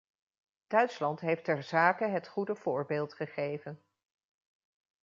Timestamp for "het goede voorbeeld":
2.05-3.13